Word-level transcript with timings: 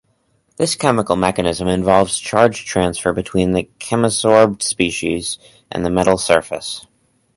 This 0.57 0.73
chemical 0.73 1.15
mechanism 1.15 1.67
involves 1.67 2.17
charge 2.17 2.65
transfer 2.65 3.13
between 3.13 3.51
the 3.51 3.69
chemisorbed 3.79 4.63
species 4.63 5.37
and 5.71 5.85
the 5.85 5.91
metal 5.91 6.17
surface. 6.17 6.87